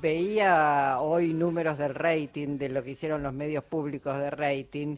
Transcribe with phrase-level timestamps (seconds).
[0.00, 4.96] veía hoy números del rating, de lo que hicieron los medios públicos de rating,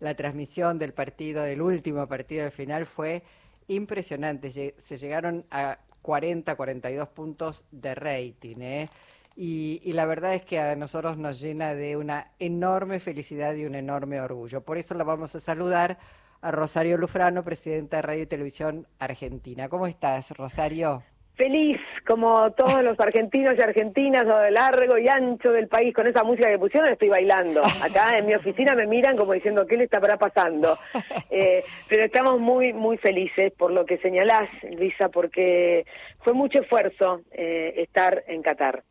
[0.00, 3.22] la transmisión del partido, del último partido del final fue
[3.68, 4.50] impresionante.
[4.50, 8.56] Se llegaron a 40, 42 puntos de rating.
[8.60, 8.88] ¿eh?
[9.36, 13.64] Y, y, la verdad es que a nosotros nos llena de una enorme felicidad y
[13.64, 14.60] un enorme orgullo.
[14.62, 15.98] Por eso la vamos a saludar
[16.40, 19.68] a Rosario Lufrano, presidenta de Radio y Televisión Argentina.
[19.68, 21.04] ¿Cómo estás, Rosario?
[21.34, 26.06] Feliz, como todos los argentinos y argentinas, a lo largo y ancho del país, con
[26.06, 27.62] esa música que pusieron, estoy bailando.
[27.64, 30.78] Acá en mi oficina me miran como diciendo, ¿qué le estará pasando?
[31.34, 35.86] Eh, pero estamos muy, muy felices por lo que señalás, Luisa, porque
[36.18, 38.82] fue mucho esfuerzo eh, estar en Qatar.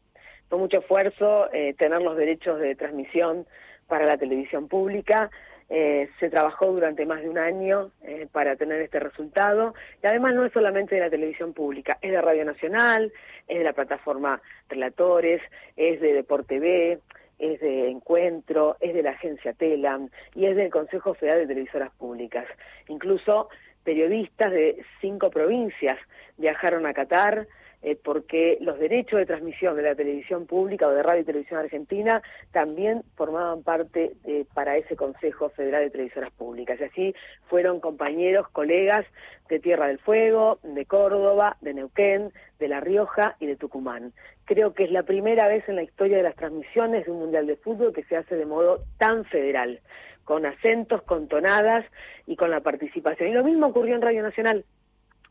[0.49, 3.46] Fue mucho esfuerzo eh, tener los derechos de transmisión
[3.88, 5.30] para la televisión pública.
[5.74, 10.36] Eh, se trabajó durante más de un año eh, para tener este resultado y además
[10.36, 13.14] no es solamente de la televisión pública, es de Radio Nacional,
[13.48, 15.42] es de la plataforma Relatores,
[15.78, 17.00] es de Deporte B,
[17.40, 21.91] es de Encuentro, es de la agencia Telam y es del Consejo Federal de Televisoras
[21.91, 22.46] Públicas.
[22.90, 23.48] Incluso
[23.85, 25.98] periodistas de cinco provincias
[26.38, 27.48] viajaron a Qatar,
[27.84, 31.60] eh, porque los derechos de transmisión de la televisión pública o de radio y televisión
[31.60, 36.79] argentina también formaban parte eh, para ese Consejo Federal de Televisoras Públicas.
[36.79, 37.15] Y así
[37.48, 39.05] fueron compañeros, colegas
[39.49, 44.13] de Tierra del Fuego, de Córdoba, de Neuquén, de La Rioja y de Tucumán.
[44.45, 47.48] Creo que es la primera vez en la historia de las transmisiones de un Mundial
[47.48, 49.79] de Fútbol que se hace de modo tan federal,
[50.23, 51.85] con acentos, con tonadas
[52.27, 53.29] y con la participación.
[53.29, 54.66] Y lo mismo ocurrió en Radio Nacional.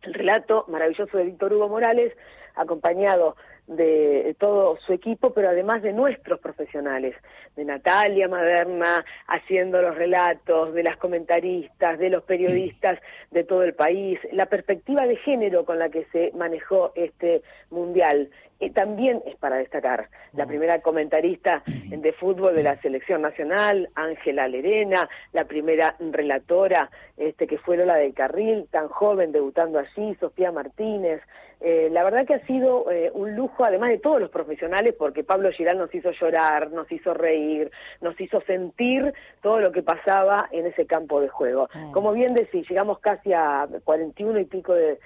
[0.02, 2.12] El relato maravilloso de Víctor Hugo Morales
[2.54, 7.14] acompañado de todo su equipo, pero además de nuestros profesionales,
[7.54, 12.98] de Natalia Maderna haciendo los relatos, de las comentaristas, de los periodistas
[13.30, 18.30] de todo el país, la perspectiva de género con la que se manejó este mundial.
[18.60, 20.08] Eh, también es para destacar.
[20.34, 27.46] La primera comentarista de fútbol de la selección nacional, Ángela Lerena, la primera relatora, este,
[27.46, 31.22] que fue Lola del Carril, tan joven, debutando allí, Sofía Martínez,
[31.62, 35.24] eh, la verdad que ha sido eh, un lujo, además de todos los profesionales, porque
[35.24, 37.70] Pablo Giral nos hizo llorar, nos hizo reír,
[38.00, 39.12] nos hizo sentir
[39.42, 41.68] todo lo que pasaba en ese campo de juego.
[41.74, 41.92] Mm.
[41.92, 44.98] Como bien decís, llegamos casi a 41 y pico de,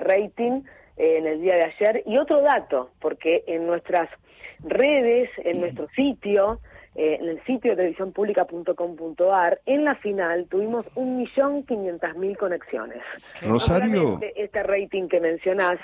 [0.00, 0.62] rating
[0.96, 2.02] eh, en el día de ayer.
[2.06, 4.08] Y otro dato, porque en nuestras
[4.64, 6.60] redes, en nuestro sitio,
[6.94, 13.02] eh, en el sitio de televisiónpublica.com.ar, en la final tuvimos un millón quinientas mil conexiones.
[13.40, 14.20] Rosario.
[14.36, 15.78] Este, rating que mencionás,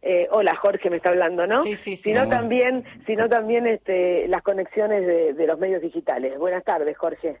[0.00, 1.64] eh, hola Jorge me está hablando, ¿no?
[1.64, 2.04] Sí, sí, sí.
[2.04, 6.38] Sino también, sino también este, las conexiones de, los medios digitales.
[6.38, 7.36] Buenas tardes, Jorge.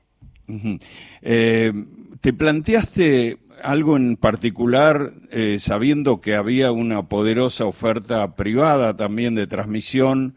[1.22, 1.72] Eh,
[2.24, 5.10] ¿Te planteaste algo en particular
[5.58, 10.34] sabiendo que había una poderosa oferta privada también de transmisión?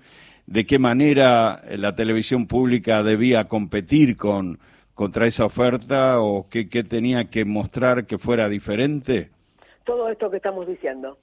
[0.48, 4.60] de qué manera la televisión pública debía competir con
[4.96, 9.30] contra esa oferta o qué, tenía que mostrar que fuera diferente?
[9.86, 11.18] Todo esto que estamos diciendo.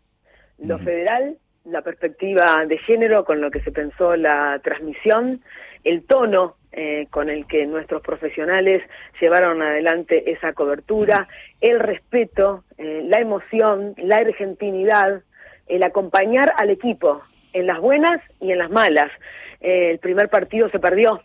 [0.58, 1.36] Lo federal,
[1.66, 5.42] la perspectiva de género con lo que se pensó la transmisión,
[5.82, 8.82] el tono eh, con el que nuestros profesionales
[9.20, 11.28] llevaron adelante esa cobertura,
[11.60, 15.22] el respeto, eh, la emoción, la argentinidad,
[15.68, 19.10] el acompañar al equipo, en las buenas y en las malas.
[19.60, 21.22] Eh, el primer partido se perdió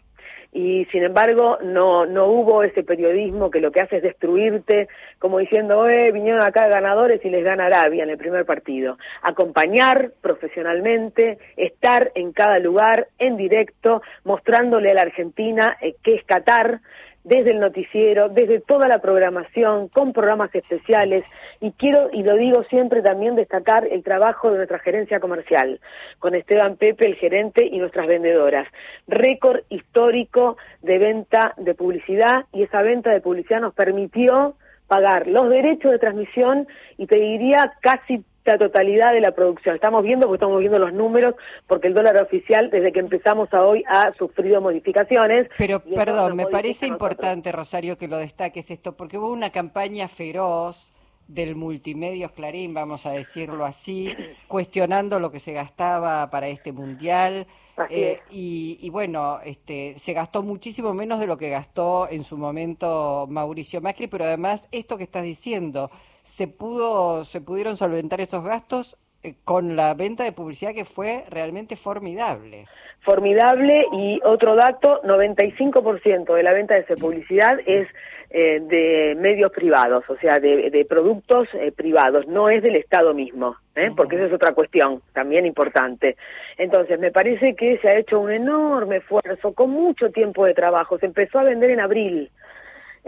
[0.52, 4.88] y sin embargo no no hubo ese periodismo que lo que hace es destruirte
[5.20, 10.12] como diciendo eh vinieron acá ganadores y les gana Arabia en el primer partido acompañar
[10.22, 16.82] profesionalmente estar en cada lugar en directo mostrándole a la Argentina eh, qué es Qatar
[17.24, 21.24] desde el noticiero, desde toda la programación, con programas especiales,
[21.62, 25.80] y quiero, y lo digo siempre también, destacar el trabajo de nuestra gerencia comercial,
[26.20, 28.68] con Esteban Pepe, el gerente, y nuestras vendedoras.
[29.08, 34.56] Récord histórico de venta de publicidad, y esa venta de publicidad nos permitió
[34.88, 39.76] pagar los derechos de transmisión y te diría casi la totalidad de la producción.
[39.76, 41.36] Estamos viendo, porque estamos viendo los números,
[41.68, 45.48] porque el dólar oficial, desde que empezamos a hoy, ha sufrido modificaciones.
[45.58, 50.92] Pero, perdón, me parece importante, Rosario, que lo destaques esto, porque hubo una campaña feroz
[51.28, 54.12] del multimedios Clarín, vamos a decirlo así,
[54.48, 57.46] cuestionando lo que se gastaba para este mundial.
[57.90, 62.36] Eh, y, y, bueno, este, se gastó muchísimo menos de lo que gastó en su
[62.36, 65.90] momento Mauricio Macri, pero además esto que estás diciendo,
[66.24, 71.26] se pudo se pudieron solventar esos gastos eh, con la venta de publicidad que fue
[71.30, 72.68] realmente formidable.
[73.02, 77.88] Formidable y otro dato, 95% de la venta de esa publicidad es
[78.32, 83.56] eh, de medios privados, o sea, de, productos eh, privados, no es del Estado mismo,
[83.76, 83.90] ¿eh?
[83.98, 86.16] porque esa es otra cuestión también importante.
[86.60, 91.00] Entonces, me parece que se ha hecho un enorme esfuerzo, con mucho tiempo de trabajo,
[91.00, 92.30] se empezó a vender en abril.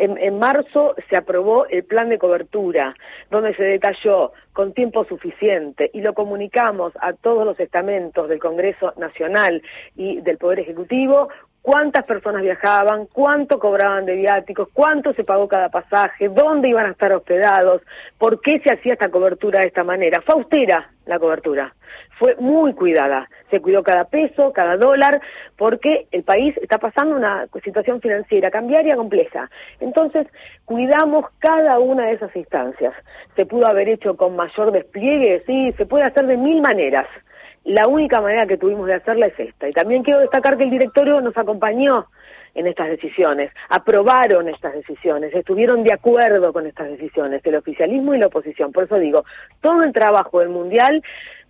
[0.02, 2.96] En, en, marzo se aprobó el plan de cobertura,
[3.30, 8.94] donde se detalló con tiempo suficiente y lo comunicamos a todos los estamentos del Congreso
[8.98, 9.62] Nacional
[9.96, 11.30] y del Poder Ejecutivo
[11.62, 16.92] cuántas personas viajaban, cuánto cobraban de viáticos, cuánto se pagó cada pasaje, dónde iban a
[16.92, 17.82] estar hospedados,
[18.18, 20.22] por qué se hacía esta cobertura de esta manera.
[20.26, 21.74] Fue austera la cobertura,
[22.22, 25.20] fue muy cuidada, se cuidó cada peso, cada dólar,
[25.58, 29.50] porque el país está pasando una situación financiera cambiaria compleja.
[29.80, 30.28] Entonces,
[30.66, 32.94] cuidamos cada una de esas instancias.
[33.36, 37.08] Se pudo haber hecho con mayor despliegue, sí, se puede hacer de mil maneras
[37.64, 39.68] la única manera que tuvimos de hacerla es esta.
[39.68, 42.06] Y también quiero destacar que el directorio nos acompañó
[42.54, 48.20] en estas decisiones, aprobaron estas decisiones, estuvieron de acuerdo con estas decisiones, el oficialismo y
[48.20, 48.72] la oposición.
[48.72, 49.24] Por eso digo,
[49.62, 51.02] todo el trabajo del Mundial,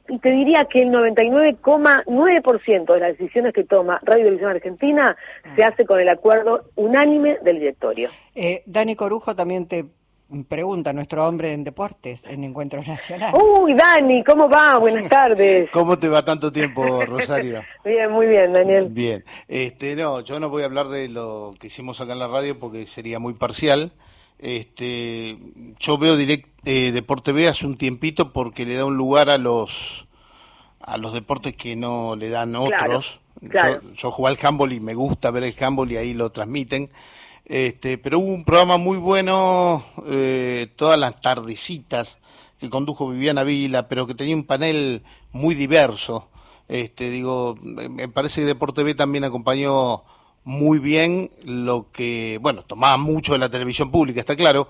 [0.07, 5.15] y te diría que el 99,9% de las decisiones que toma Radio Televisión Argentina
[5.55, 8.09] se hace con el acuerdo unánime del directorio.
[8.35, 9.85] Eh, Dani Corujo también te
[10.47, 13.33] pregunta nuestro hombre en deportes en Encuentro Nacional.
[13.35, 14.77] Uy, Dani, ¿cómo va?
[14.77, 15.69] Buenas tardes.
[15.71, 17.61] ¿Cómo te va tanto tiempo, Rosario?
[17.85, 18.87] bien, muy bien, Daniel.
[18.89, 19.23] Bien.
[19.47, 22.57] Este, no, yo no voy a hablar de lo que hicimos acá en la radio
[22.57, 23.91] porque sería muy parcial.
[24.41, 25.37] Este,
[25.79, 29.37] yo veo direct, eh, Deporte B hace un tiempito porque le da un lugar a
[29.37, 30.07] los
[30.79, 33.21] a los deportes que no le dan otros.
[33.39, 36.89] Yo, yo jugué al handball y me gusta ver el handball y ahí lo transmiten
[37.51, 42.17] este, pero hubo un programa muy bueno eh, todas las tardecitas
[42.57, 45.03] que condujo Viviana Vila, pero que tenía un panel
[45.33, 46.29] muy diverso.
[46.69, 50.03] Este, digo, me parece que Deporte B también acompañó
[50.43, 54.67] muy bien lo que, bueno, tomaba mucho de la televisión pública, está claro,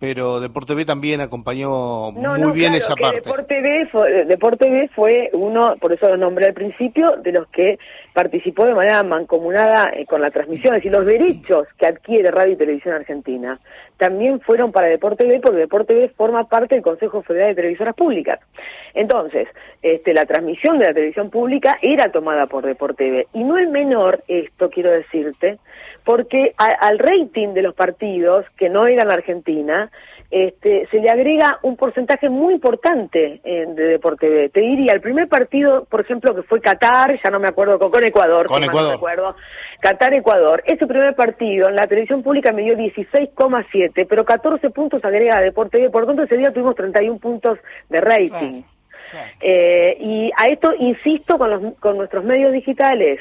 [0.00, 3.20] pero Deporte B también acompañó muy bien esa parte.
[3.20, 7.46] Deporte B, fue, Deporte B fue uno, por eso lo nombré al principio, de los
[7.48, 7.78] que
[8.14, 12.54] participó de manera mancomunada eh, con la transmisión, es decir, los derechos que adquiere Radio
[12.54, 13.60] y Televisión Argentina
[13.98, 17.94] también fueron para Deporte B porque Deporte B forma parte del Consejo Federal de Televisoras
[17.94, 18.40] Públicas.
[18.94, 19.46] Entonces,
[19.82, 23.28] este, la transmisión de la televisión pública era tomada por Deporte B.
[23.34, 24.19] Y no es menor
[24.60, 25.58] esto, quiero decirte,
[26.04, 29.90] porque al rating de los partidos, que no eran Argentina,
[30.30, 34.48] este, se le agrega un porcentaje muy importante eh, de Deporte B.
[34.50, 38.04] Te diría, el primer partido, por ejemplo, que fue Qatar, ya no me acuerdo, con,
[38.04, 38.46] Ecuador.
[38.46, 38.94] Con Ecuador.
[38.94, 39.34] acuerdo,
[39.80, 40.62] Qatar-Ecuador.
[40.66, 45.40] Ese primer partido en la televisión pública me dio 16,7, pero 14 puntos agrega a
[45.40, 45.90] Deporte B.
[45.90, 47.58] Por lo tanto, ese día tuvimos 31 puntos
[47.88, 48.62] de rating.
[49.40, 53.20] Eh, y a esto insisto con, los, con nuestros medios digitales.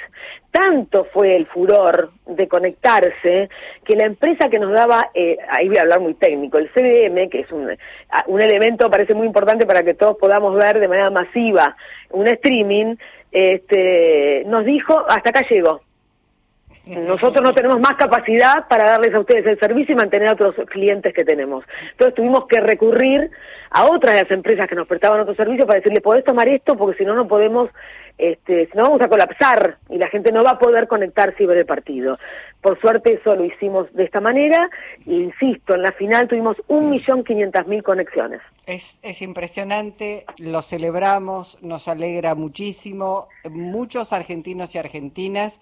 [0.52, 3.50] Tanto fue el furor de conectarse
[3.86, 7.30] que la empresa que nos daba, eh, ahí voy a hablar muy técnico, el CDM,
[7.30, 7.70] que es un,
[8.28, 11.76] un elemento parece muy importante para que todos podamos ver de manera masiva
[12.12, 12.96] un streaming,
[13.32, 15.82] este, nos dijo, hasta acá llegó.
[16.98, 20.56] Nosotros no tenemos más capacidad para darles a ustedes el servicio y mantener a otros
[20.70, 21.64] clientes que tenemos.
[21.92, 23.30] Entonces tuvimos que recurrir
[23.70, 26.76] a otras de las empresas que nos prestaban otro servicio para decirle, podés tomar esto
[26.76, 27.70] porque si no, no podemos,
[28.18, 31.46] este, si no vamos a colapsar y la gente no va a poder conectarse y
[31.46, 32.18] ver el partido.
[32.62, 34.70] Por suerte eso lo hicimos de esta manera.
[35.06, 38.42] insisto, en la final tuvimos un millón quinientas mil conexiones.
[38.66, 43.28] Es, es impresionante, lo celebramos, nos alegra muchísimo.
[43.50, 45.60] Muchos argentinos y argentinas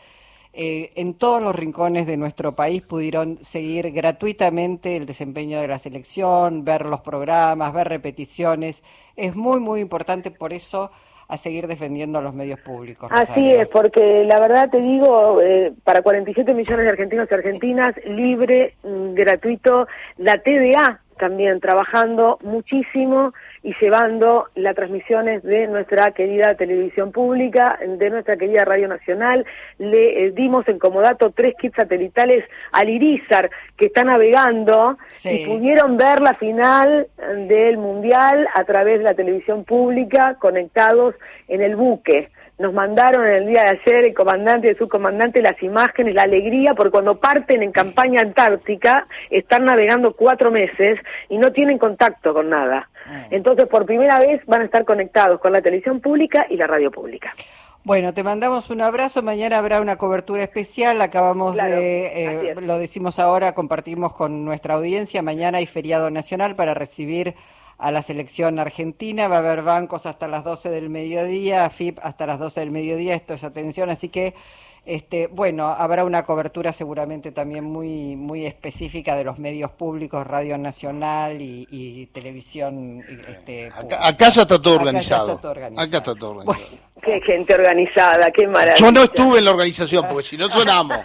[0.60, 5.78] eh, en todos los rincones de nuestro país pudieron seguir gratuitamente el desempeño de la
[5.78, 8.82] selección, ver los programas, ver repeticiones.
[9.16, 10.90] Es muy, muy importante por eso
[11.28, 13.08] a seguir defendiendo a los medios públicos.
[13.14, 17.96] Así es, porque la verdad te digo, eh, para 47 millones de argentinos y argentinas,
[18.06, 23.32] libre, mm, gratuito, la TDA también trabajando muchísimo
[23.64, 29.46] y llevando las transmisiones de nuestra querida televisión pública, de nuestra querida Radio Nacional.
[29.78, 35.98] Le eh, dimos en comodato tres kits satelitales al Irizar que está navegando y pudieron
[35.98, 37.08] ver la final
[37.48, 41.16] del Mundial a través de la televisión pública conectados
[41.48, 45.62] en el buque nos mandaron el día de ayer el comandante y el subcomandante las
[45.62, 51.00] imágenes, la alegría, porque cuando parten en campaña antártica están navegando cuatro meses
[51.30, 52.90] y no tienen contacto con nada.
[53.08, 53.28] Ah.
[53.32, 56.92] Entonces, por primera vez van a estar conectados con la televisión pública y la radio
[56.92, 57.34] pública.
[57.84, 59.24] Bueno, te mandamos un abrazo.
[59.24, 61.02] Mañana habrá una cobertura especial.
[61.02, 65.22] Acabamos de, eh, lo decimos ahora, compartimos con nuestra audiencia.
[65.22, 67.36] Mañana hay feriado nacional para recibir
[67.78, 69.30] a la selección argentina.
[69.30, 73.16] Va a haber bancos hasta las 12 del mediodía, FIP hasta las 12 del mediodía.
[73.16, 74.34] Esto es atención, así que
[74.88, 80.58] este, bueno, habrá una cobertura seguramente también muy, muy específica de los medios públicos, Radio
[80.58, 83.04] Nacional y, televisión.
[83.28, 85.34] Este, acá, ya está todo organizado.
[85.34, 86.80] Acá está todo organizado.
[87.02, 88.76] Qué gente organizada, qué maravilla.
[88.78, 91.00] Yo no estuve en la organización, porque si no sonamos.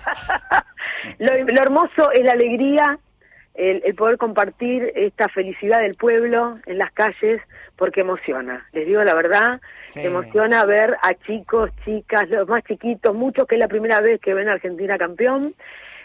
[1.19, 3.01] lo, hermoso es la alegría,
[3.55, 7.43] el poder compartir esta felicidad del pueblo en las calles,
[7.77, 8.67] porque emociona.
[8.73, 9.61] Les digo la verdad,
[9.95, 14.35] emociona ver a chicos, chicas, los más chiquitos, muchos que es la primera vez que
[14.35, 15.55] ven a Argentina campeón.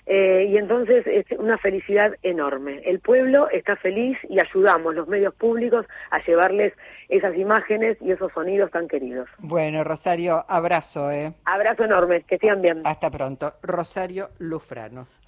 [0.10, 2.82] Eh, y entonces es una felicidad enorme.
[2.86, 6.74] El pueblo está feliz y ayudamos los medios públicos a llevarles
[7.10, 9.28] esas imágenes y esos sonidos tan queridos.
[9.40, 11.12] Bueno, Rosario, abrazo.
[11.12, 11.34] ¿eh?
[11.44, 12.84] Abrazo enorme, que sigan bien.
[12.86, 13.56] Hasta pronto.
[13.62, 15.08] Rosario Lufrano.